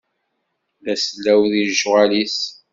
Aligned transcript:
D 0.83 0.85
asellaw 0.93 1.41
di 1.51 1.63
lecɣal-is. 1.69 2.37